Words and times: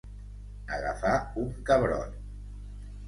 Agafar 0.77 1.13
un 1.43 1.53
cabrot. 1.71 2.17